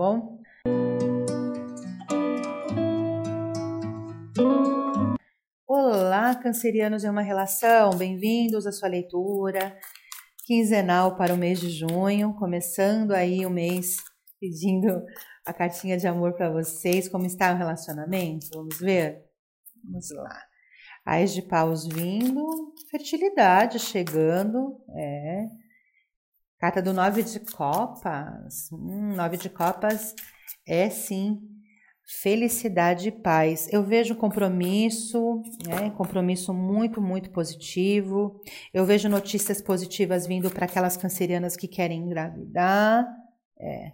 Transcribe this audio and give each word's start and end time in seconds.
bom? 0.00 0.40
Olá, 5.68 6.34
cancerianos 6.36 7.04
em 7.04 7.10
uma 7.10 7.20
relação, 7.20 7.90
bem-vindos 7.90 8.66
à 8.66 8.72
sua 8.72 8.88
leitura 8.88 9.78
quinzenal 10.46 11.16
para 11.16 11.34
o 11.34 11.36
mês 11.36 11.60
de 11.60 11.68
junho, 11.68 12.34
começando 12.38 13.12
aí 13.12 13.44
o 13.44 13.50
mês 13.50 13.98
pedindo 14.40 15.04
a 15.44 15.52
cartinha 15.52 15.98
de 15.98 16.06
amor 16.06 16.32
para 16.32 16.50
vocês. 16.50 17.06
Como 17.06 17.26
está 17.26 17.52
o 17.52 17.58
relacionamento? 17.58 18.46
Vamos 18.54 18.78
ver? 18.78 19.22
Vamos 19.84 20.10
lá. 20.12 20.42
Ais 21.04 21.34
de 21.34 21.42
paus 21.42 21.86
vindo, 21.86 22.72
fertilidade 22.90 23.78
chegando, 23.78 24.82
é. 24.96 25.44
Carta 26.60 26.82
do 26.82 26.92
nove 26.92 27.22
de 27.22 27.40
copas. 27.40 28.70
Hum, 28.70 29.14
nove 29.14 29.38
de 29.38 29.48
copas 29.48 30.14
é 30.68 30.90
sim 30.90 31.40
felicidade 32.04 33.08
e 33.08 33.12
paz. 33.12 33.66
Eu 33.72 33.82
vejo 33.82 34.14
compromisso, 34.14 35.42
né? 35.66 35.88
Compromisso 35.96 36.52
muito, 36.52 37.00
muito 37.00 37.30
positivo. 37.30 38.42
Eu 38.74 38.84
vejo 38.84 39.08
notícias 39.08 39.62
positivas 39.62 40.26
vindo 40.26 40.50
para 40.50 40.66
aquelas 40.66 40.98
cancerianas 40.98 41.56
que 41.56 41.66
querem 41.66 42.02
engravidar. 42.02 43.06
É, 43.58 43.92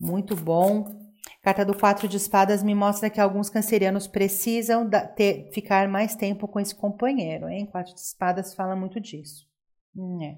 muito 0.00 0.34
bom. 0.34 1.08
Carta 1.40 1.64
do 1.64 1.76
quatro 1.76 2.08
de 2.08 2.16
espadas 2.16 2.64
me 2.64 2.74
mostra 2.74 3.08
que 3.08 3.20
alguns 3.20 3.48
cancerianos 3.48 4.08
precisam 4.08 4.90
ter, 5.14 5.52
ficar 5.52 5.86
mais 5.88 6.16
tempo 6.16 6.48
com 6.48 6.58
esse 6.58 6.74
companheiro, 6.74 7.48
hein? 7.48 7.64
Quatro 7.66 7.94
de 7.94 8.00
espadas 8.00 8.54
fala 8.54 8.74
muito 8.74 8.98
disso. 8.98 9.46
Hum, 9.94 10.20
é. 10.20 10.36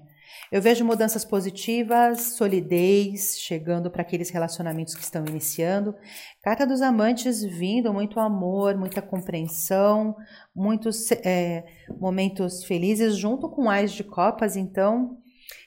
Eu 0.51 0.61
vejo 0.61 0.83
mudanças 0.83 1.23
positivas, 1.23 2.33
solidez 2.35 3.37
chegando 3.39 3.89
para 3.89 4.01
aqueles 4.01 4.29
relacionamentos 4.29 4.93
que 4.93 5.01
estão 5.01 5.23
iniciando. 5.25 5.95
Carta 6.43 6.67
dos 6.67 6.81
amantes 6.81 7.41
vindo, 7.41 7.93
muito 7.93 8.19
amor, 8.19 8.77
muita 8.77 9.01
compreensão, 9.01 10.15
muitos 10.55 11.11
é, 11.11 11.65
momentos 11.99 12.63
felizes, 12.63 13.15
junto 13.15 13.49
com 13.49 13.69
ais 13.69 13.93
de 13.93 14.03
copas. 14.03 14.55
Então, 14.55 15.17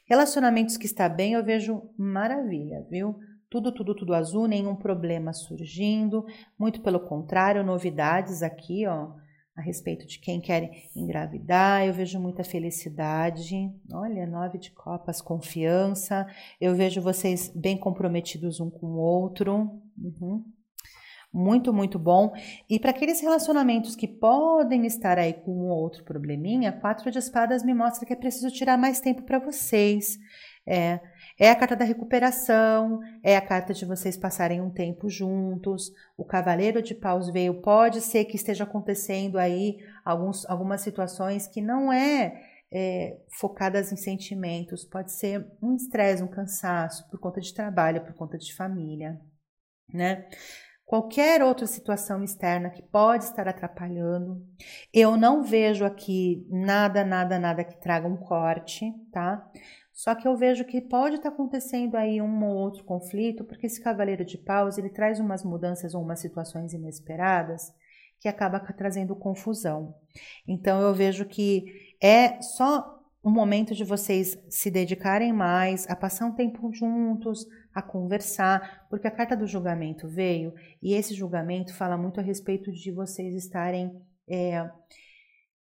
relacionamentos 0.07 0.77
que 0.77 0.87
está 0.87 1.09
bem, 1.09 1.33
eu 1.33 1.45
vejo 1.45 1.83
maravilha, 1.97 2.87
viu? 2.91 3.17
Tudo, 3.49 3.73
tudo, 3.73 3.95
tudo 3.95 4.15
azul, 4.15 4.47
nenhum 4.47 4.77
problema 4.77 5.33
surgindo. 5.33 6.25
Muito 6.59 6.83
pelo 6.83 7.01
contrário, 7.01 7.65
novidades 7.65 8.43
aqui, 8.43 8.87
ó 8.87 9.24
a 9.57 9.61
respeito 9.61 10.07
de 10.07 10.19
quem 10.19 10.41
quer 10.41 10.89
engravidar. 10.95 11.87
Eu 11.87 11.93
vejo 11.93 12.19
muita 12.19 12.43
felicidade. 12.43 13.73
Olha, 13.93 14.27
nove 14.27 14.59
de 14.59 14.71
copas, 14.73 15.21
confiança. 15.21 16.27
Eu 16.61 16.75
vejo 16.75 17.01
vocês 17.01 17.53
bem 17.55 17.77
comprometidos 17.77 18.61
um 18.61 18.69
com 18.69 18.87
o 18.87 18.99
outro. 18.99 19.81
Uhum. 19.97 20.45
Muito, 21.33 21.73
muito 21.73 21.99
bom. 21.99 22.33
E 22.71 22.79
para 22.79 22.91
aqueles 22.91 23.21
relacionamentos 23.21 23.97
que 23.97 24.07
podem 24.07 24.87
estar 24.87 25.19
aí 25.19 25.33
com 25.33 25.51
um 25.51 25.69
outro 25.69 26.05
probleminha, 26.05 26.71
quatro 26.71 27.11
de 27.11 27.19
espadas 27.19 27.65
me 27.65 27.75
mostra 27.75 28.07
que 28.07 28.13
é 28.13 28.17
preciso 28.17 28.53
tirar 28.53 28.79
mais 28.79 29.01
tempo 29.01 29.23
para 29.23 29.41
vocês. 29.41 30.17
É, 30.67 30.99
é 31.39 31.51
a 31.51 31.57
carta 31.57 31.77
da 31.77 31.85
recuperação, 31.85 33.01
é 33.23 33.37
a 33.37 33.41
carta 33.41 33.75
de 33.75 33.85
vocês 33.85 34.17
passarem 34.17 34.61
um 34.61 34.71
tempo 34.71 35.09
juntos. 35.09 35.91
O 36.17 36.25
cavaleiro 36.25 36.81
de 36.81 36.95
paus 36.95 37.29
veio, 37.31 37.61
pode 37.61 38.01
ser 38.01 38.25
que 38.25 38.37
esteja 38.37 38.65
acontecendo 38.65 39.39
aí 39.39 39.77
alguns, 40.05 40.49
algumas 40.49 40.81
situações 40.81 41.47
que 41.47 41.61
não 41.61 41.93
é, 41.93 42.41
é 42.73 43.19
focadas 43.39 43.93
em 43.93 43.97
sentimentos, 43.97 44.85
pode 44.85 45.13
ser 45.13 45.47
um 45.63 45.75
estresse, 45.77 46.23
um 46.23 46.29
cansaço 46.29 47.09
por 47.11 47.21
conta 47.21 47.41
de 47.41 47.53
trabalho, 47.53 48.05
por 48.05 48.15
conta 48.15 48.39
de 48.39 48.55
família, 48.55 49.21
né? 49.93 50.27
Qualquer 50.87 51.43
outra 51.43 51.67
situação 51.67 52.23
externa 52.23 52.69
que 52.69 52.83
pode 52.83 53.25
estar 53.25 53.49
atrapalhando. 53.49 54.47
Eu 54.93 55.17
não 55.17 55.43
vejo 55.43 55.83
aqui 55.85 56.47
nada, 56.51 57.03
nada, 57.03 57.39
nada 57.39 57.65
que 57.65 57.81
traga 57.81 58.07
um 58.07 58.19
corte, 58.19 58.93
tá? 59.11 59.51
Só 59.95 60.13
que 60.13 60.27
eu 60.27 60.37
vejo 60.37 60.65
que 60.65 60.81
pode 60.81 61.17
estar 61.17 61.31
tá 61.31 61.35
acontecendo 61.35 61.95
aí 61.95 62.21
um 62.21 62.45
ou 62.45 62.57
outro 62.57 62.83
conflito, 62.83 63.45
porque 63.45 63.67
esse 63.67 63.81
cavaleiro 63.81 64.25
de 64.25 64.37
paus, 64.37 64.77
ele 64.77 64.91
traz 64.91 65.21
umas 65.21 65.45
mudanças 65.45 65.95
ou 65.95 66.03
umas 66.03 66.19
situações 66.19 66.73
inesperadas 66.73 67.73
que 68.19 68.29
acaba 68.29 68.59
trazendo 68.59 69.15
confusão. 69.15 69.95
Então 70.49 70.81
eu 70.81 70.93
vejo 70.93 71.25
que 71.25 71.95
é 72.03 72.43
só 72.43 73.01
um 73.23 73.31
momento 73.31 73.73
de 73.73 73.85
vocês 73.85 74.37
se 74.51 74.69
dedicarem 74.69 75.33
mais 75.33 75.89
a 75.89 75.95
passar 75.95 76.27
um 76.27 76.35
tempo 76.35 76.73
juntos, 76.73 77.47
a 77.73 77.81
conversar, 77.81 78.87
porque 78.91 79.07
a 79.07 79.13
carta 79.13 79.37
do 79.37 79.47
julgamento 79.47 80.09
veio 80.09 80.53
e 80.83 80.93
esse 80.93 81.15
julgamento 81.15 81.73
fala 81.73 81.97
muito 81.97 82.19
a 82.19 82.23
respeito 82.23 82.73
de 82.73 82.91
vocês 82.91 83.35
estarem 83.35 83.97
é, 84.29 84.69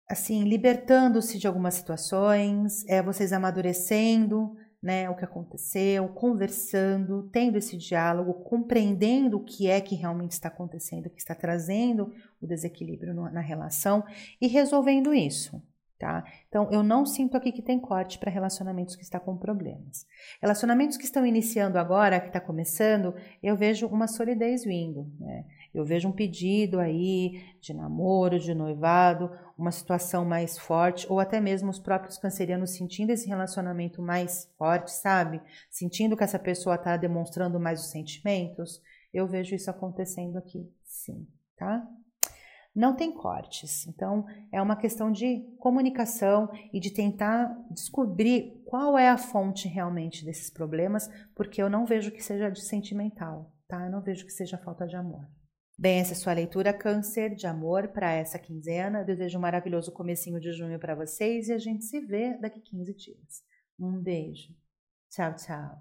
assim, 0.10 0.44
libertando-se 0.44 1.38
de 1.38 1.48
algumas 1.48 1.76
situações, 1.76 2.84
é 2.88 3.02
vocês 3.02 3.32
amadurecendo, 3.32 4.56
né, 4.82 5.10
o 5.10 5.16
que 5.16 5.24
aconteceu, 5.24 6.08
conversando, 6.10 7.30
tendo 7.32 7.58
esse 7.58 7.78
diálogo, 7.78 8.34
compreendendo 8.46 9.38
o 9.38 9.44
que 9.44 9.70
é 9.70 9.80
que 9.80 9.94
realmente 9.94 10.32
está 10.32 10.48
acontecendo, 10.48 11.10
que 11.10 11.20
está 11.20 11.36
trazendo 11.36 12.12
o 12.42 12.48
desequilíbrio 12.48 13.14
na 13.14 13.42
relação 13.42 14.04
e 14.42 14.48
resolvendo 14.48 15.14
isso. 15.14 15.62
Tá? 16.00 16.24
Então, 16.48 16.70
eu 16.72 16.82
não 16.82 17.06
sinto 17.06 17.36
aqui 17.36 17.52
que 17.52 17.62
tem 17.62 17.78
corte 17.78 18.18
para 18.18 18.32
relacionamentos 18.32 18.96
que 18.96 19.04
estão 19.04 19.20
com 19.20 19.36
problemas. 19.36 20.08
Relacionamentos 20.42 20.96
que 20.96 21.04
estão 21.04 21.26
iniciando 21.26 21.78
agora, 21.78 22.22
que 22.22 22.28
está 22.28 22.40
começando, 22.40 23.14
eu 23.44 23.58
vejo 23.58 23.86
uma 23.86 24.08
solidez 24.08 24.64
vindo. 24.64 25.12
Né? 25.20 25.44
Eu 25.74 25.86
vejo 25.86 26.08
um 26.08 26.12
pedido 26.12 26.80
aí 26.80 27.44
de 27.62 27.74
namoro, 27.74 28.40
de 28.40 28.54
noivado, 28.54 29.32
uma 29.58 29.72
situação 29.72 30.26
mais 30.26 30.58
forte, 30.58 31.06
ou 31.10 31.20
até 31.20 31.40
mesmo 31.40 31.70
os 31.70 31.80
próprios 31.80 32.18
cancerianos 32.18 32.72
sentindo 32.72 33.12
esse 33.12 33.28
relacionamento 33.28 34.02
mais 34.02 34.52
forte, 34.58 34.92
sabe? 34.92 35.42
Sentindo 35.70 36.18
que 36.18 36.24
essa 36.24 36.40
pessoa 36.40 36.76
está 36.76 36.98
demonstrando 36.98 37.60
mais 37.60 37.82
os 37.82 37.92
sentimentos. 37.92 38.82
Eu 39.14 39.28
vejo 39.28 39.54
isso 39.54 39.70
acontecendo 39.70 40.38
aqui, 40.38 40.72
sim, 40.84 41.28
tá? 41.56 41.88
Não 42.76 42.96
tem 42.96 43.12
cortes, 43.12 43.88
então 43.88 44.26
é 44.52 44.62
uma 44.62 44.76
questão 44.76 45.12
de 45.12 45.42
comunicação 45.60 46.50
e 46.72 46.80
de 46.80 46.92
tentar 46.92 47.54
descobrir 47.72 48.62
qual 48.66 48.98
é 48.98 49.10
a 49.10 49.18
fonte 49.18 49.68
realmente 49.68 50.24
desses 50.24 50.50
problemas, 50.50 51.10
porque 51.36 51.62
eu 51.62 51.70
não 51.70 51.86
vejo 51.86 52.12
que 52.12 52.24
seja 52.24 52.50
de 52.50 52.62
sentimental, 52.62 53.52
tá? 53.68 53.86
Eu 53.86 53.92
não 53.92 54.02
vejo 54.02 54.26
que 54.26 54.32
seja 54.32 54.58
falta 54.58 54.88
de 54.88 54.96
amor. 54.96 55.28
Bem, 55.82 56.02
essa 56.02 56.12
é 56.12 56.16
sua 56.16 56.34
leitura 56.34 56.74
câncer 56.74 57.34
de 57.34 57.48
amor 57.48 57.88
para 57.88 58.12
essa 58.12 58.38
quinzena. 58.38 59.02
Desejo 59.02 59.38
um 59.38 59.42
maravilhoso 59.42 59.94
comecinho 59.94 60.38
de 60.38 60.52
junho 60.52 60.78
para 60.78 60.94
vocês 60.94 61.48
e 61.48 61.54
a 61.54 61.58
gente 61.58 61.86
se 61.86 62.02
vê 62.02 62.38
daqui 62.38 62.60
15 62.60 62.94
dias. 62.94 63.42
Um 63.80 63.98
beijo. 63.98 64.54
Tchau, 65.10 65.34
tchau. 65.38 65.80